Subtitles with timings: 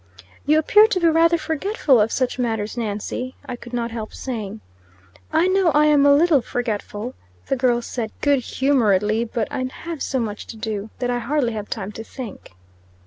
[0.47, 4.61] "You appear to be rather forgetful of such matters, Nancy," I could not help saying.
[5.31, 7.13] "I know I am a little forgetful,"
[7.45, 11.53] the girl said, good humoredly, "but I have so much to do, that I hardly
[11.53, 12.53] have time to think."